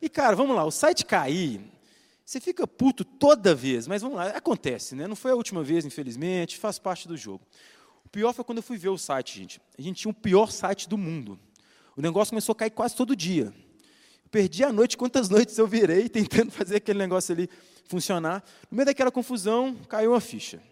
E, 0.00 0.08
cara, 0.10 0.36
vamos 0.36 0.54
lá, 0.54 0.64
o 0.64 0.70
site 0.70 1.06
cair, 1.06 1.60
você 2.24 2.40
fica 2.40 2.66
puto 2.66 3.04
toda 3.04 3.54
vez, 3.54 3.86
mas 3.86 4.02
vamos 4.02 4.18
lá, 4.18 4.26
acontece, 4.26 4.94
né? 4.94 5.06
Não 5.06 5.16
foi 5.16 5.30
a 5.30 5.34
última 5.34 5.62
vez, 5.62 5.84
infelizmente, 5.86 6.58
faz 6.58 6.78
parte 6.78 7.08
do 7.08 7.16
jogo. 7.16 7.46
O 8.04 8.08
pior 8.08 8.32
foi 8.34 8.44
quando 8.44 8.58
eu 8.58 8.62
fui 8.62 8.76
ver 8.76 8.90
o 8.90 8.98
site, 8.98 9.38
gente. 9.38 9.60
A 9.78 9.80
gente 9.80 10.02
tinha 10.02 10.10
o 10.10 10.14
pior 10.14 10.50
site 10.50 10.88
do 10.88 10.98
mundo. 10.98 11.38
O 11.96 12.00
negócio 12.00 12.30
começou 12.30 12.52
a 12.52 12.56
cair 12.56 12.70
quase 12.70 12.96
todo 12.96 13.14
dia. 13.14 13.52
Eu 14.24 14.30
perdi 14.30 14.64
a 14.64 14.72
noite, 14.72 14.96
quantas 14.96 15.28
noites 15.30 15.58
eu 15.58 15.66
virei 15.66 16.08
tentando 16.08 16.50
fazer 16.50 16.76
aquele 16.76 16.98
negócio 16.98 17.34
ali 17.34 17.48
funcionar. 17.86 18.42
No 18.70 18.76
meio 18.76 18.86
daquela 18.86 19.10
confusão, 19.10 19.74
caiu 19.88 20.12
uma 20.12 20.20
ficha. 20.20 20.62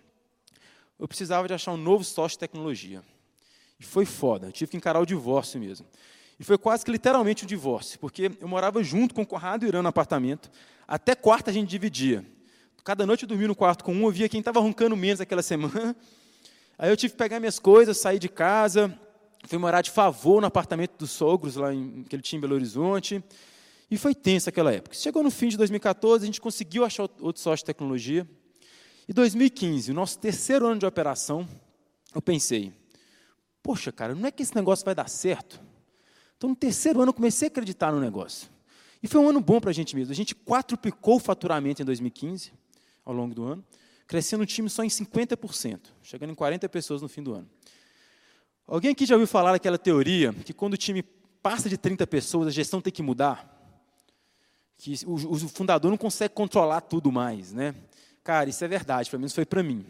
Eu 0.98 1.06
precisava 1.06 1.46
de 1.46 1.54
achar 1.54 1.72
um 1.72 1.76
novo 1.76 2.04
sócio 2.04 2.36
de 2.36 2.40
tecnologia. 2.40 3.02
E 3.78 3.84
foi 3.84 4.04
foda, 4.04 4.48
eu 4.48 4.52
tive 4.52 4.72
que 4.72 4.76
encarar 4.76 5.00
o 5.00 5.06
divórcio 5.06 5.58
mesmo. 5.58 5.86
E 6.38 6.44
foi 6.44 6.56
quase 6.56 6.84
que 6.84 6.90
literalmente 6.90 7.44
um 7.44 7.46
divórcio, 7.46 7.98
porque 7.98 8.30
eu 8.40 8.48
morava 8.48 8.82
junto 8.82 9.14
com 9.14 9.22
o 9.22 9.26
Conrado 9.26 9.64
e 9.64 9.68
Irã 9.68 9.82
no 9.82 9.88
apartamento. 9.88 10.50
Até 10.86 11.14
quarta 11.14 11.50
a 11.50 11.54
gente 11.54 11.68
dividia. 11.68 12.24
Cada 12.82 13.06
noite 13.06 13.24
eu 13.24 13.28
dormia 13.28 13.48
no 13.48 13.54
quarto 13.54 13.84
com 13.84 13.92
um, 13.94 14.04
eu 14.04 14.10
via 14.10 14.28
quem 14.28 14.40
estava 14.40 14.58
roncando 14.58 14.96
menos 14.96 15.20
aquela 15.20 15.40
semana. 15.42 15.94
Aí 16.78 16.90
eu 16.90 16.96
tive 16.96 17.12
que 17.12 17.18
pegar 17.18 17.38
minhas 17.40 17.58
coisas, 17.58 17.98
sair 17.98 18.18
de 18.18 18.28
casa, 18.28 18.98
fui 19.46 19.58
morar 19.58 19.82
de 19.82 19.90
favor 19.90 20.40
no 20.40 20.46
apartamento 20.46 20.96
dos 20.98 21.10
sogros, 21.10 21.56
lá 21.56 21.72
em, 21.74 22.02
que 22.04 22.14
ele 22.14 22.22
tinha 22.22 22.38
em 22.38 22.40
Belo 22.40 22.54
Horizonte. 22.54 23.22
E 23.90 23.96
foi 23.96 24.14
tenso 24.14 24.48
aquela 24.48 24.72
época. 24.72 24.94
Chegou 24.94 25.22
no 25.22 25.30
fim 25.30 25.48
de 25.48 25.56
2014, 25.56 26.22
a 26.22 26.26
gente 26.26 26.40
conseguiu 26.40 26.84
achar 26.84 27.02
outro 27.02 27.42
sócio 27.42 27.58
de 27.58 27.64
tecnologia. 27.64 28.26
E 29.08 29.12
2015, 29.12 29.90
o 29.90 29.94
nosso 29.94 30.18
terceiro 30.18 30.66
ano 30.66 30.78
de 30.78 30.86
operação, 30.86 31.48
eu 32.14 32.22
pensei, 32.22 32.72
poxa, 33.62 33.90
cara, 33.90 34.14
não 34.14 34.26
é 34.26 34.30
que 34.30 34.42
esse 34.42 34.54
negócio 34.54 34.84
vai 34.84 34.94
dar 34.94 35.08
certo? 35.08 35.60
Então, 36.36 36.50
no 36.50 36.56
terceiro 36.56 37.00
ano, 37.00 37.10
eu 37.10 37.14
comecei 37.14 37.48
a 37.48 37.50
acreditar 37.50 37.92
no 37.92 38.00
negócio. 38.00 38.48
E 39.02 39.08
foi 39.08 39.20
um 39.20 39.28
ano 39.28 39.40
bom 39.40 39.60
para 39.60 39.70
a 39.70 39.72
gente 39.72 39.96
mesmo. 39.96 40.12
A 40.12 40.16
gente 40.16 40.34
quadruplicou 40.34 41.16
o 41.16 41.18
faturamento 41.18 41.82
em 41.82 41.84
2015, 41.84 42.52
ao 43.04 43.12
longo 43.12 43.34
do 43.34 43.44
ano, 43.44 43.64
crescendo 44.06 44.42
o 44.42 44.46
time 44.46 44.70
só 44.70 44.84
em 44.84 44.88
50%, 44.88 45.80
chegando 46.02 46.30
em 46.30 46.34
40 46.34 46.68
pessoas 46.68 47.02
no 47.02 47.08
fim 47.08 47.22
do 47.22 47.32
ano. 47.34 47.48
Alguém 48.70 48.92
aqui 48.92 49.04
já 49.04 49.16
ouviu 49.16 49.26
falar 49.26 49.50
daquela 49.50 49.76
teoria 49.76 50.32
que 50.32 50.52
quando 50.52 50.74
o 50.74 50.76
time 50.76 51.02
passa 51.42 51.68
de 51.68 51.76
30 51.76 52.06
pessoas, 52.06 52.46
a 52.46 52.50
gestão 52.52 52.80
tem 52.80 52.92
que 52.92 53.02
mudar? 53.02 53.44
Que 54.78 54.94
o, 55.04 55.14
o 55.14 55.38
fundador 55.48 55.90
não 55.90 55.98
consegue 55.98 56.32
controlar 56.32 56.80
tudo 56.82 57.10
mais, 57.10 57.52
né? 57.52 57.74
Cara, 58.22 58.48
isso 58.48 58.64
é 58.64 58.68
verdade, 58.68 59.10
pelo 59.10 59.22
menos 59.22 59.34
foi 59.34 59.44
para 59.44 59.60
mim. 59.60 59.84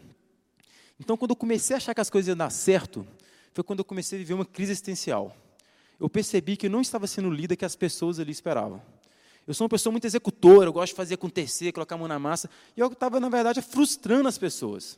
Então, 0.99 1.15
quando 1.15 1.29
eu 1.29 1.35
comecei 1.35 1.75
a 1.75 1.77
achar 1.77 1.93
que 1.93 2.01
as 2.01 2.09
coisas 2.09 2.27
iam 2.29 2.35
dar 2.35 2.49
certo, 2.49 3.05
foi 3.53 3.63
quando 3.63 3.79
eu 3.79 3.85
comecei 3.85 4.17
a 4.17 4.19
viver 4.19 4.33
uma 4.33 4.45
crise 4.45 4.71
existencial. 4.71 5.35
Eu 5.99 6.09
percebi 6.09 6.57
que 6.57 6.65
eu 6.65 6.71
não 6.71 6.81
estava 6.81 7.05
sendo 7.05 7.27
o 7.27 7.31
líder 7.31 7.57
que 7.57 7.65
as 7.65 7.75
pessoas 7.75 8.19
ali 8.19 8.31
esperavam. 8.31 8.81
Eu 9.45 9.53
sou 9.53 9.65
uma 9.65 9.69
pessoa 9.69 9.91
muito 9.91 10.05
executora, 10.05 10.67
eu 10.67 10.73
gosto 10.73 10.93
de 10.93 10.95
fazer 10.95 11.13
acontecer, 11.13 11.71
colocar 11.71 11.93
a 11.93 11.97
mão 11.99 12.07
na 12.07 12.17
massa, 12.17 12.49
e 12.75 12.79
eu 12.79 12.87
estava, 12.87 13.19
na 13.19 13.29
verdade, 13.29 13.61
frustrando 13.61 14.27
as 14.27 14.39
pessoas. 14.39 14.97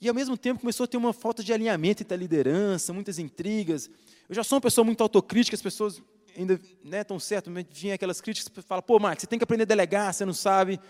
E, 0.00 0.08
ao 0.08 0.14
mesmo 0.14 0.36
tempo, 0.36 0.60
começou 0.60 0.84
a 0.84 0.86
ter 0.86 0.96
uma 0.96 1.12
falta 1.12 1.42
de 1.42 1.52
alinhamento 1.52 2.02
entre 2.02 2.14
a 2.14 2.16
liderança, 2.16 2.92
muitas 2.92 3.18
intrigas. 3.18 3.88
Eu 4.28 4.34
já 4.34 4.44
sou 4.44 4.56
uma 4.56 4.62
pessoa 4.62 4.84
muito 4.84 5.02
autocrítica, 5.02 5.54
as 5.54 5.62
pessoas 5.62 6.02
ainda 6.36 6.60
né, 6.82 7.00
estão 7.02 7.18
certo, 7.18 7.50
vinha 7.70 7.94
aquelas 7.94 8.20
críticas, 8.20 8.64
fala, 8.66 8.82
pô, 8.82 8.98
Max, 8.98 9.22
você 9.22 9.26
tem 9.26 9.38
que 9.38 9.44
aprender 9.44 9.62
a 9.62 9.66
delegar, 9.66 10.12
você 10.12 10.24
não 10.24 10.34
sabe, 10.34 10.80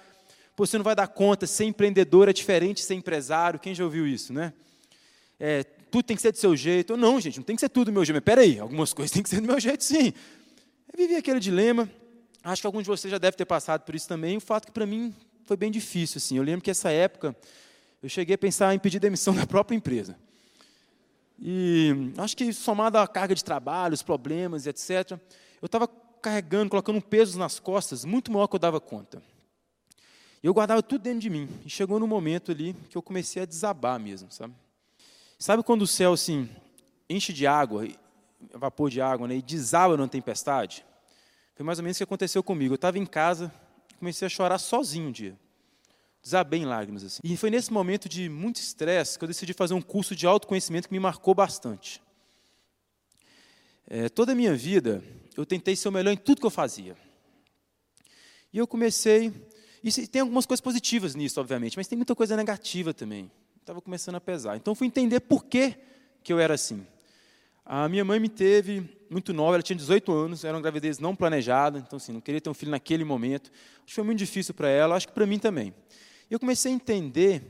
pô, 0.57 0.67
você 0.67 0.79
não 0.79 0.85
vai 0.85 0.95
dar 0.95 1.07
conta, 1.07 1.47
ser 1.47 1.65
empreendedor 1.65 2.29
é 2.29 2.33
diferente 2.33 2.79
de 2.79 2.85
ser 2.85 2.95
empresário, 2.95 3.61
quem 3.61 3.75
já 3.75 3.85
ouviu 3.85 4.07
isso, 4.07 4.33
né? 4.33 4.55
É, 5.39 5.65
tudo 5.95 6.07
tem 6.07 6.17
que 6.17 6.23
ser 6.23 6.33
do 6.33 6.39
seu 6.39 6.57
jeito. 6.57 6.97
Não, 6.97 7.21
gente, 7.21 7.37
não 7.39 7.45
tem 7.45 7.55
que 7.55 7.61
ser 7.61 7.69
tudo 7.69 7.87
do 7.87 7.93
meu 7.93 8.05
jeito. 8.05 8.17
Mas 8.17 8.25
peraí, 8.25 8.59
algumas 8.59 8.93
coisas 8.93 9.13
tem 9.13 9.23
que 9.23 9.29
ser 9.29 9.41
do 9.41 9.47
meu 9.47 9.61
jeito, 9.61 9.85
sim. 9.85 10.13
Eu 10.93 10.97
vivi 10.97 11.17
aquele 11.17 11.39
dilema. 11.39 11.89
Acho 12.43 12.63
que 12.63 12.67
alguns 12.67 12.83
de 12.83 12.89
vocês 12.89 13.11
já 13.11 13.19
devem 13.19 13.37
ter 13.37 13.45
passado 13.45 13.83
por 13.83 13.95
isso 13.95 14.09
também. 14.09 14.37
O 14.37 14.41
fato 14.41 14.67
que 14.67 14.73
para 14.73 14.87
mim 14.87 15.15
foi 15.47 15.57
bem 15.57 15.71
difícil. 15.71 16.19
Assim. 16.19 16.37
Eu 16.37 16.43
lembro 16.43 16.63
que 16.63 16.71
essa 16.71 16.91
época 16.91 17.37
eu 18.05 18.09
cheguei 18.11 18.35
a 18.35 18.39
pensar 18.39 18.75
em 18.75 18.79
pedir 18.79 19.01
demissão 19.01 19.33
da 19.35 19.47
própria 19.47 19.75
empresa. 19.75 20.15
E 21.41 22.13
acho 22.19 22.37
que 22.37 22.53
somado 22.53 22.99
à 22.99 23.09
carga 23.09 23.35
de 23.35 23.43
trabalho, 23.43 23.95
os 23.95 24.03
problemas, 24.03 24.67
etc., 24.67 25.19
eu 25.63 25.67
estava 25.67 25.89
carregando, 26.21 26.69
colocando 26.69 26.97
um 26.97 27.01
peso 27.01 27.39
nas 27.39 27.59
costas 27.59 28.05
muito 28.05 28.31
maior 28.31 28.47
que 28.47 28.57
eu 28.57 28.59
dava 28.59 28.79
conta. 28.79 29.23
Eu 30.43 30.53
guardava 30.53 30.83
tudo 30.83 31.01
dentro 31.01 31.21
de 31.21 31.31
mim. 31.31 31.49
E 31.65 31.71
chegou 31.71 31.99
no 31.99 32.07
momento 32.07 32.53
ali 32.53 32.77
que 32.91 32.97
eu 32.97 33.03
comecei 33.03 33.43
a 33.43 33.47
desabar 33.47 33.99
mesmo, 33.99 34.31
sabe? 34.31 34.55
Sabe 35.39 35.63
quando 35.63 35.83
o 35.83 35.87
céu 35.87 36.13
assim 36.13 36.51
enche 37.09 37.33
de 37.33 37.47
água, 37.47 37.89
vapor 38.53 38.91
de 38.91 39.01
água, 39.01 39.27
né, 39.27 39.37
e 39.37 39.43
desaba 39.43 39.97
numa 39.97 40.09
tempestade? 40.09 40.85
Foi 41.55 41.65
mais 41.65 41.79
ou 41.79 41.83
menos 41.83 41.97
o 41.97 41.99
que 41.99 42.05
aconteceu 42.05 42.43
comigo. 42.43 42.75
Eu 42.75 42.77
estava 42.77 42.99
em 42.99 43.07
casa, 43.07 43.51
comecei 43.99 44.27
a 44.27 44.29
chorar 44.29 44.59
sozinho 44.59 45.09
um 45.09 45.13
dia. 45.13 45.39
Desabei 46.25 46.61
em 46.61 46.65
lágrimas. 46.65 47.05
Assim. 47.05 47.21
E 47.23 47.37
foi 47.37 47.51
nesse 47.51 47.71
momento 47.71 48.09
de 48.09 48.31
muito 48.31 48.57
estresse 48.57 49.19
que 49.19 49.25
eu 49.25 49.29
decidi 49.29 49.53
fazer 49.53 49.75
um 49.75 49.83
curso 49.83 50.17
de 50.17 50.27
autoconhecimento 50.27 50.89
que 50.89 50.95
me 50.95 50.99
marcou 50.99 51.35
bastante. 51.35 52.03
É, 53.87 54.09
toda 54.09 54.33
a 54.33 54.35
minha 54.35 54.55
vida, 54.55 55.05
eu 55.37 55.45
tentei 55.45 55.77
ser 55.77 55.89
o 55.89 55.93
melhor 55.93 56.13
em 56.13 56.17
tudo 56.17 56.41
que 56.41 56.47
eu 56.47 56.51
fazia. 56.51 56.97
E 58.51 58.57
eu 58.57 58.67
comecei. 58.67 59.31
E 59.83 60.07
tem 60.07 60.23
algumas 60.23 60.47
coisas 60.47 60.63
positivas 60.63 61.15
nisso, 61.15 61.39
obviamente, 61.39 61.77
mas 61.77 61.87
tem 61.87 61.97
muita 61.97 62.15
coisa 62.15 62.35
negativa 62.35 62.95
também. 62.95 63.31
Estava 63.61 63.83
começando 63.83 64.15
a 64.15 64.21
pesar. 64.21 64.57
Então, 64.57 64.75
fui 64.75 64.87
entender 64.87 65.21
por 65.21 65.45
que, 65.45 65.75
que 66.23 66.33
eu 66.33 66.39
era 66.39 66.55
assim. 66.55 66.87
A 67.67 67.87
minha 67.87 68.05
mãe 68.05 68.19
me 68.19 68.31
teve 68.31 68.89
muito 69.11 69.35
nova, 69.35 69.57
ela 69.57 69.63
tinha 69.63 69.77
18 69.77 70.11
anos, 70.11 70.43
era 70.43 70.57
uma 70.57 70.63
gravidez 70.63 70.99
não 70.99 71.15
planejada, 71.15 71.79
então, 71.79 71.99
assim, 71.99 72.13
não 72.13 72.21
queria 72.21 72.41
ter 72.41 72.49
um 72.49 72.55
filho 72.55 72.71
naquele 72.71 73.05
momento. 73.05 73.51
Acho 73.77 73.87
que 73.87 73.95
foi 73.95 74.05
muito 74.05 74.19
difícil 74.19 74.55
para 74.55 74.69
ela, 74.69 74.97
acho 74.97 75.09
que 75.09 75.13
para 75.13 75.27
mim 75.27 75.39
também. 75.39 75.75
E 76.31 76.35
eu 76.35 76.41
comecei 76.41 76.73
a 76.73 76.75
entender 76.75 77.43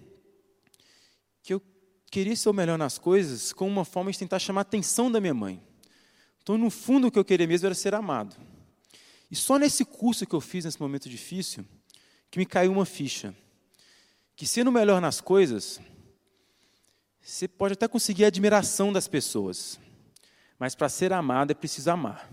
que 1.42 1.52
eu 1.54 1.62
queria 2.10 2.34
ser 2.34 2.48
o 2.48 2.52
melhor 2.52 2.78
nas 2.78 2.98
coisas 2.98 3.52
como 3.52 3.70
uma 3.70 3.84
forma 3.84 4.10
de 4.10 4.18
tentar 4.18 4.38
chamar 4.38 4.60
a 4.60 4.62
atenção 4.62 5.10
da 5.10 5.20
minha 5.20 5.34
mãe. 5.34 5.62
Então, 6.42 6.58
no 6.58 6.70
fundo, 6.70 7.06
o 7.06 7.10
que 7.10 7.18
eu 7.18 7.24
queria 7.24 7.46
mesmo 7.46 7.66
era 7.66 7.74
ser 7.74 7.94
amado. 7.94 8.36
E 9.30 9.36
só 9.36 9.58
nesse 9.58 9.84
curso 9.84 10.26
que 10.26 10.34
eu 10.34 10.40
fiz, 10.40 10.64
nesse 10.64 10.80
momento 10.80 11.08
difícil, 11.08 11.64
que 12.30 12.38
me 12.38 12.46
caiu 12.46 12.72
uma 12.72 12.84
ficha. 12.84 13.34
Que 14.36 14.46
sendo 14.46 14.70
melhor 14.70 15.00
nas 15.00 15.20
coisas, 15.20 15.80
você 17.20 17.48
pode 17.48 17.72
até 17.72 17.88
conseguir 17.88 18.24
a 18.24 18.28
admiração 18.28 18.92
das 18.92 19.08
pessoas, 19.08 19.80
mas 20.58 20.74
para 20.74 20.88
ser 20.88 21.12
amado 21.12 21.50
é 21.50 21.54
preciso 21.54 21.90
amar. 21.90 22.30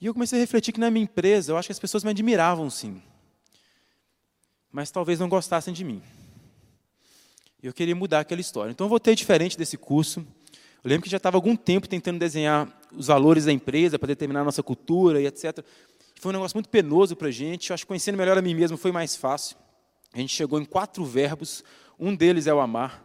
E 0.00 0.06
eu 0.06 0.14
comecei 0.14 0.38
a 0.38 0.40
refletir 0.40 0.72
que 0.72 0.80
na 0.80 0.90
minha 0.90 1.04
empresa, 1.04 1.52
eu 1.52 1.56
acho 1.56 1.68
que 1.68 1.72
as 1.72 1.78
pessoas 1.78 2.02
me 2.02 2.10
admiravam 2.10 2.70
sim, 2.70 3.02
mas 4.76 4.90
talvez 4.90 5.18
não 5.18 5.26
gostassem 5.26 5.72
de 5.72 5.82
mim. 5.82 6.02
Eu 7.62 7.72
queria 7.72 7.96
mudar 7.96 8.20
aquela 8.20 8.42
história. 8.42 8.70
Então 8.70 8.84
eu 8.84 8.88
voltei 8.90 9.14
diferente 9.14 9.56
desse 9.56 9.78
curso. 9.78 10.20
Eu 10.84 10.90
lembro 10.90 11.04
que 11.04 11.08
já 11.08 11.16
estava 11.16 11.38
algum 11.38 11.56
tempo 11.56 11.88
tentando 11.88 12.18
desenhar 12.18 12.68
os 12.92 13.06
valores 13.06 13.46
da 13.46 13.52
empresa 13.52 13.98
para 13.98 14.08
determinar 14.08 14.42
a 14.42 14.44
nossa 14.44 14.62
cultura 14.62 15.18
e 15.18 15.26
etc. 15.26 15.64
Foi 16.20 16.28
um 16.28 16.34
negócio 16.34 16.54
muito 16.54 16.68
penoso 16.68 17.16
para 17.16 17.28
a 17.28 17.30
gente. 17.30 17.70
Eu 17.70 17.74
acho 17.74 17.84
que 17.84 17.88
conhecendo 17.88 18.18
melhor 18.18 18.36
a 18.36 18.42
mim 18.42 18.54
mesmo 18.54 18.76
foi 18.76 18.92
mais 18.92 19.16
fácil. 19.16 19.56
A 20.12 20.18
gente 20.18 20.34
chegou 20.34 20.60
em 20.60 20.64
quatro 20.66 21.06
verbos 21.06 21.64
um 21.98 22.14
deles 22.14 22.46
é 22.46 22.52
o 22.52 22.60
amar. 22.60 23.02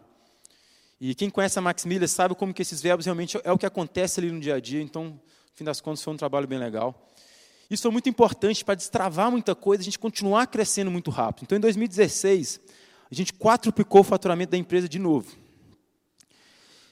E 0.99 1.15
quem 1.15 1.29
conhece 1.29 1.57
a 1.57 1.61
Max 1.61 1.85
Miller 1.85 2.09
sabe 2.09 2.35
como 2.35 2.53
que 2.53 2.63
esses 2.63 2.81
verbos 2.81 3.05
realmente 3.05 3.39
é 3.45 3.51
o 3.53 3.57
que 3.57 3.65
acontece 3.65 4.19
ali 4.19 4.29
no 4.29 4.41
dia 4.41 4.55
a 4.55 4.59
dia. 4.59 4.81
Então, 4.81 5.05
no 5.05 5.21
fim 5.55 5.63
das 5.63 5.79
contas, 5.79 6.03
foi 6.03 6.13
um 6.13 6.17
trabalho 6.17 6.49
bem 6.49 6.59
legal. 6.59 7.07
Isso 7.71 7.83
foi 7.83 7.91
muito 7.91 8.09
importante 8.09 8.65
para 8.65 8.75
destravar 8.75 9.31
muita 9.31 9.55
coisa, 9.55 9.79
a 9.79 9.85
gente 9.85 9.97
continuar 9.97 10.45
crescendo 10.47 10.91
muito 10.91 11.09
rápido. 11.09 11.45
Então, 11.45 11.57
em 11.57 11.61
2016, 11.61 12.59
a 13.09 13.15
gente 13.15 13.33
quadruplicou 13.33 14.01
o 14.01 14.03
faturamento 14.03 14.51
da 14.51 14.57
empresa 14.57 14.89
de 14.89 14.99
novo. 14.99 15.31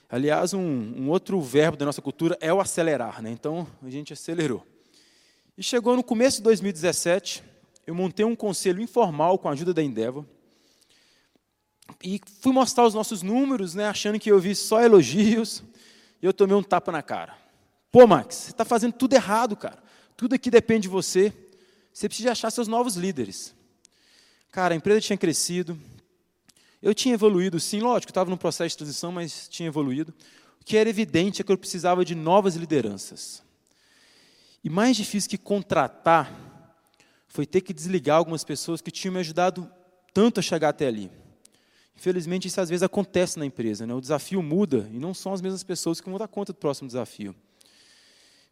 Aliás, 0.10 0.54
um, 0.54 0.62
um, 0.62 1.10
outro 1.10 1.42
verbo 1.42 1.76
da 1.76 1.86
nossa 1.86 2.02
cultura 2.02 2.38
é 2.40 2.54
o 2.54 2.62
acelerar, 2.62 3.22
né? 3.22 3.30
Então, 3.30 3.68
a 3.84 3.90
gente 3.90 4.14
acelerou. 4.14 4.66
E 5.58 5.62
chegou 5.62 5.98
no 5.98 6.04
começo 6.04 6.38
de 6.38 6.44
2017, 6.44 7.44
eu 7.86 7.94
montei 7.94 8.26
um 8.26 8.34
conselho 8.34 8.82
informal 8.82 9.38
com 9.38 9.50
a 9.50 9.52
ajuda 9.52 9.74
da 9.74 9.84
Endeavor, 9.84 10.24
e 12.02 12.22
fui 12.40 12.54
mostrar 12.54 12.86
os 12.86 12.94
nossos 12.94 13.22
números, 13.22 13.76
né, 13.76 13.90
achando 13.90 14.18
que 14.18 14.32
eu 14.32 14.40
vi 14.40 14.56
só 14.56 14.82
elogios, 14.82 15.62
e 16.22 16.26
eu 16.26 16.32
tomei 16.32 16.56
um 16.56 16.64
tapa 16.64 16.90
na 16.90 17.02
cara. 17.02 17.36
Pô, 17.92 18.08
Max, 18.08 18.36
você 18.36 18.52
está 18.52 18.64
fazendo 18.64 18.94
tudo 18.94 19.14
errado, 19.14 19.58
cara. 19.58 19.89
Tudo 20.20 20.36
aqui 20.36 20.52
depende 20.52 20.82
de 20.82 20.90
você. 20.90 21.32
Você 21.94 22.10
precisa 22.10 22.34
achar 22.34 22.52
seus 22.52 22.68
novos 22.68 22.98
líderes. 22.98 23.56
Cara, 24.52 24.74
a 24.74 24.78
empresa 24.78 25.00
tinha 25.00 25.18
crescido. 25.18 25.80
Eu 26.82 26.94
tinha 26.94 27.14
evoluído, 27.14 27.58
sim, 27.58 27.80
lógico, 27.80 28.12
estava 28.12 28.30
no 28.30 28.38
processo 28.38 28.72
de 28.72 28.78
transição, 28.80 29.14
mas 29.14 29.48
tinha 29.48 29.68
evoluído. 29.68 30.14
O 30.60 30.66
que 30.66 30.76
era 30.76 30.90
evidente 30.90 31.42
é 31.42 31.46
que 31.46 31.50
eu 31.50 31.58
precisava 31.58 32.04
de 32.04 32.16
novas 32.16 32.58
lideranças. 32.58 33.42
E 34.62 34.70
mais 34.70 34.98
difícil 34.98 35.30
que 35.30 35.38
contratar 35.38 36.76
foi 37.26 37.46
ter 37.46 37.62
que 37.62 37.72
desligar 37.72 38.18
algumas 38.18 38.44
pessoas 38.44 38.82
que 38.82 38.92
tinham 38.92 39.14
me 39.14 39.22
ajudado 39.22 39.72
tanto 40.14 40.42
a 40.42 40.44
chegar 40.44 40.68
até 40.68 40.88
ali. 40.88 41.10
Infelizmente, 41.96 42.50
isso 42.50 42.60
às 42.60 42.68
vezes 42.68 42.84
acontece 42.84 43.40
na 43.40 43.46
empresa. 43.46 43.88
Né? 43.88 43.94
O 43.94 44.02
desafio 44.02 44.44
muda 44.44 44.90
e 44.92 45.00
não 45.00 45.14
são 45.14 45.32
as 45.32 45.42
mesmas 45.42 45.64
pessoas 45.64 46.02
que 46.02 46.10
vão 46.10 46.20
dar 46.20 46.28
conta 46.28 46.52
do 46.52 46.58
próximo 46.58 46.88
desafio. 46.88 47.34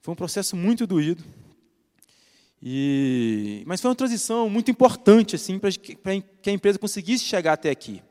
Foi 0.02 0.14
um 0.14 0.16
processo 0.16 0.56
muito 0.56 0.88
doído. 0.88 1.22
E... 2.62 3.64
Mas 3.66 3.82
foi 3.82 3.90
uma 3.90 3.96
transição 3.96 4.50
muito 4.50 4.72
importante 4.72 5.36
assim, 5.36 5.60
para 5.60 5.72
que 5.72 6.50
a 6.50 6.52
empresa 6.52 6.80
conseguisse 6.80 7.24
chegar 7.24 7.54
até 7.54 7.70
aqui. 7.70 8.02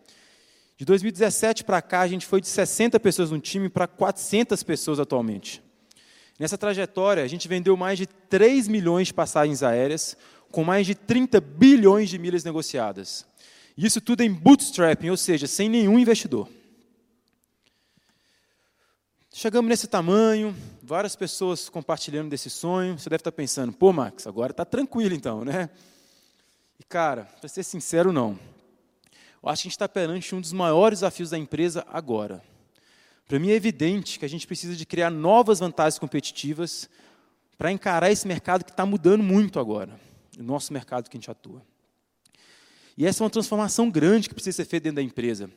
De 0.76 0.84
2017 0.84 1.64
para 1.64 1.80
cá, 1.80 2.02
a 2.02 2.08
gente 2.08 2.26
foi 2.26 2.40
de 2.40 2.48
60 2.48 3.00
pessoas 3.00 3.30
no 3.30 3.40
time 3.40 3.68
para 3.68 3.86
400 3.86 4.62
pessoas 4.62 5.00
atualmente. 5.00 5.62
Nessa 6.38 6.58
trajetória, 6.58 7.22
a 7.22 7.26
gente 7.26 7.48
vendeu 7.48 7.76
mais 7.78 7.96
de 7.98 8.06
3 8.06 8.68
milhões 8.68 9.08
de 9.08 9.14
passagens 9.14 9.62
aéreas, 9.62 10.16
com 10.50 10.62
mais 10.62 10.86
de 10.86 10.94
30 10.94 11.40
bilhões 11.40 12.10
de 12.10 12.18
milhas 12.18 12.44
negociadas. 12.44 13.26
Isso 13.76 14.02
tudo 14.02 14.20
em 14.20 14.30
bootstrapping, 14.30 15.08
ou 15.08 15.16
seja, 15.16 15.46
sem 15.46 15.68
nenhum 15.68 15.98
investidor. 15.98 16.48
Chegamos 19.32 19.68
nesse 19.68 19.86
tamanho, 19.86 20.54
várias 20.86 21.16
pessoas 21.16 21.68
compartilhando 21.68 22.30
desse 22.30 22.48
sonho. 22.48 22.96
Você 22.96 23.10
deve 23.10 23.20
estar 23.20 23.32
pensando, 23.32 23.72
pô, 23.72 23.92
Max, 23.92 24.24
agora 24.26 24.52
está 24.52 24.64
tranquilo 24.64 25.14
então, 25.14 25.44
né? 25.44 25.68
E, 26.78 26.84
cara, 26.84 27.24
para 27.40 27.48
ser 27.48 27.64
sincero, 27.64 28.12
não. 28.12 28.38
Eu 29.42 29.48
acho 29.48 29.62
que 29.62 29.66
a 29.66 29.70
gente 29.70 29.72
está 29.72 29.88
perante 29.88 30.32
um 30.32 30.40
dos 30.40 30.52
maiores 30.52 31.00
desafios 31.00 31.30
da 31.30 31.38
empresa 31.38 31.84
agora. 31.92 32.40
Para 33.26 33.40
mim 33.40 33.50
é 33.50 33.54
evidente 33.54 34.16
que 34.16 34.24
a 34.24 34.28
gente 34.28 34.46
precisa 34.46 34.76
de 34.76 34.86
criar 34.86 35.10
novas 35.10 35.58
vantagens 35.58 35.98
competitivas 35.98 36.88
para 37.58 37.72
encarar 37.72 38.12
esse 38.12 38.28
mercado 38.28 38.64
que 38.64 38.70
está 38.70 38.86
mudando 38.86 39.24
muito 39.24 39.58
agora, 39.58 39.98
o 40.38 40.42
nosso 40.42 40.72
mercado 40.72 41.10
que 41.10 41.16
a 41.16 41.18
gente 41.18 41.30
atua. 41.30 41.62
E 42.96 43.04
essa 43.04 43.22
é 43.22 43.24
uma 43.24 43.30
transformação 43.30 43.90
grande 43.90 44.28
que 44.28 44.34
precisa 44.34 44.58
ser 44.58 44.66
feita 44.66 44.84
dentro 44.84 44.96
da 44.96 45.02
empresa. 45.02 45.50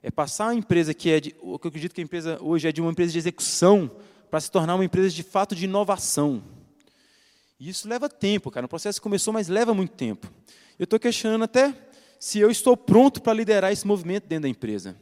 É 0.00 0.10
passar 0.10 0.50
a 0.50 0.54
empresa 0.54 0.94
que 0.94 1.10
é 1.10 1.18
de, 1.18 1.30
que 1.32 1.38
eu 1.42 1.54
acredito 1.54 1.92
que 1.92 2.00
a 2.00 2.04
empresa 2.04 2.38
hoje 2.40 2.68
é 2.68 2.72
de 2.72 2.80
uma 2.80 2.92
empresa 2.92 3.10
de 3.10 3.18
execução 3.18 3.90
para 4.30 4.40
se 4.40 4.50
tornar 4.50 4.74
uma 4.74 4.84
empresa 4.84 5.10
de 5.10 5.22
fato 5.22 5.54
de 5.54 5.64
inovação. 5.64 6.42
E 7.58 7.68
isso 7.68 7.88
leva 7.88 8.08
tempo, 8.08 8.50
cara. 8.50 8.66
O 8.66 8.68
processo 8.68 9.00
começou, 9.02 9.32
mas 9.32 9.48
leva 9.48 9.74
muito 9.74 9.94
tempo. 9.94 10.32
Eu 10.78 10.84
estou 10.84 10.98
questionando 10.98 11.42
até 11.42 11.74
se 12.20 12.38
eu 12.38 12.50
estou 12.50 12.76
pronto 12.76 13.20
para 13.20 13.32
liderar 13.32 13.72
esse 13.72 13.86
movimento 13.86 14.26
dentro 14.26 14.42
da 14.42 14.48
empresa. 14.48 14.96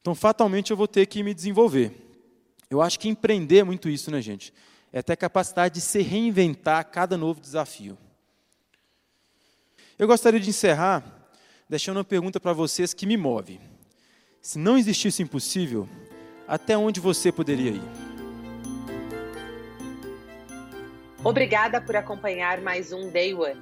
Então, 0.00 0.14
fatalmente, 0.14 0.70
eu 0.70 0.76
vou 0.76 0.88
ter 0.88 1.06
que 1.06 1.22
me 1.22 1.34
desenvolver. 1.34 1.92
Eu 2.70 2.82
acho 2.82 2.98
que 2.98 3.08
empreender 3.08 3.58
é 3.58 3.64
muito 3.64 3.88
isso, 3.88 4.10
né, 4.10 4.20
gente? 4.20 4.52
É 4.92 5.02
ter 5.02 5.12
a 5.12 5.16
capacidade 5.16 5.74
de 5.74 5.80
se 5.80 6.00
reinventar 6.00 6.80
a 6.80 6.84
cada 6.84 7.16
novo 7.16 7.40
desafio. 7.40 7.96
Eu 9.98 10.06
gostaria 10.06 10.40
de 10.40 10.50
encerrar 10.50 11.04
deixando 11.68 11.96
uma 11.96 12.04
pergunta 12.04 12.38
para 12.38 12.52
vocês 12.52 12.94
que 12.94 13.06
me 13.06 13.16
move. 13.16 13.60
Se 14.40 14.58
não 14.58 14.78
existisse 14.78 15.22
impossível, 15.22 15.88
até 16.46 16.76
onde 16.76 17.00
você 17.00 17.32
poderia 17.32 17.70
ir? 17.70 18.15
Obrigada 21.24 21.80
por 21.80 21.96
acompanhar 21.96 22.60
mais 22.60 22.92
um 22.92 23.10
Day 23.10 23.34
One. 23.34 23.60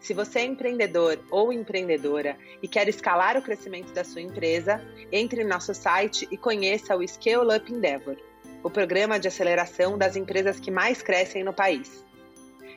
Se 0.00 0.14
você 0.14 0.40
é 0.40 0.44
empreendedor 0.44 1.18
ou 1.30 1.52
empreendedora 1.52 2.36
e 2.62 2.68
quer 2.68 2.88
escalar 2.88 3.36
o 3.36 3.42
crescimento 3.42 3.92
da 3.92 4.04
sua 4.04 4.22
empresa, 4.22 4.80
entre 5.12 5.42
em 5.42 5.46
nosso 5.46 5.74
site 5.74 6.26
e 6.30 6.36
conheça 6.36 6.96
o 6.96 7.06
Scale 7.06 7.56
Up 7.56 7.72
Endeavor, 7.72 8.16
o 8.62 8.70
programa 8.70 9.18
de 9.18 9.28
aceleração 9.28 9.98
das 9.98 10.16
empresas 10.16 10.58
que 10.58 10.70
mais 10.70 11.02
crescem 11.02 11.44
no 11.44 11.52
país. 11.52 12.04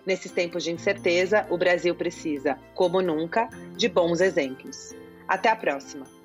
Nesses 0.06 0.32
tempos 0.32 0.64
de 0.64 0.72
incerteza, 0.72 1.46
o 1.50 1.58
Brasil 1.58 1.96
precisa, 1.96 2.58
como 2.74 3.02
nunca, 3.02 3.50
de 3.76 3.88
bons 3.88 4.20
exemplos. 4.20 4.96
Até 5.28 5.50
a 5.50 5.56
próxima! 5.56 6.21